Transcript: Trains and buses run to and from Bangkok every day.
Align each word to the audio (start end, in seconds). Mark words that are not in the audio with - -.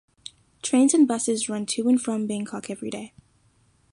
Trains 0.63 0.95
and 0.95 1.07
buses 1.07 1.47
run 1.47 1.67
to 1.67 1.87
and 1.87 2.01
from 2.01 2.25
Bangkok 2.25 2.71
every 2.71 2.89
day. 2.89 3.13